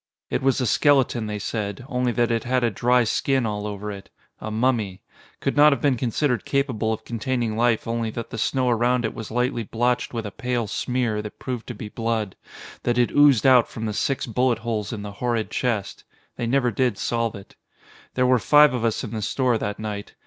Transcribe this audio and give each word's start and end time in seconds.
It 0.31 0.41
was 0.41 0.59
a 0.59 0.65
skeleton, 0.65 1.27
they 1.27 1.37
said, 1.37 1.85
only 1.87 2.11
that 2.13 2.31
it 2.31 2.43
had 2.43 2.63
a 2.63 2.71
dry 2.71 3.03
skin 3.03 3.45
all 3.45 3.67
over 3.67 3.91
it. 3.91 4.09
A 4.39 4.49
mummy. 4.49 5.03
Could 5.41 5.55
not 5.55 5.71
have 5.71 5.79
been 5.79 5.95
considered 5.95 6.43
capable 6.43 6.91
of 6.91 7.05
containing 7.05 7.55
life 7.55 7.87
only 7.87 8.09
that 8.09 8.31
the 8.31 8.39
snow 8.39 8.67
around 8.71 9.05
it 9.05 9.13
was 9.13 9.29
lightly 9.29 9.61
blotched 9.61 10.11
with 10.11 10.25
a 10.25 10.31
pale 10.31 10.65
smear 10.65 11.21
that 11.21 11.37
proved 11.37 11.67
to 11.67 11.75
be 11.75 11.87
blood, 11.87 12.35
that 12.81 12.97
had 12.97 13.11
oozed 13.11 13.45
out 13.45 13.67
from 13.69 13.85
the 13.85 13.93
six 13.93 14.25
bullet 14.25 14.57
holes 14.65 14.91
in 14.91 15.03
the 15.03 15.11
horrid 15.21 15.51
chest. 15.51 16.03
They 16.35 16.47
never 16.47 16.71
did 16.71 16.97
solve 16.97 17.35
it. 17.35 17.55
There 18.15 18.25
were 18.25 18.39
five 18.39 18.73
of 18.73 18.83
us 18.83 19.03
in 19.03 19.11
the 19.11 19.21
store 19.21 19.59
that 19.59 19.77
night. 19.77 20.15